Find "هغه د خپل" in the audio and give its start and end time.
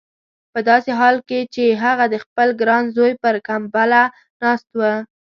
1.83-2.47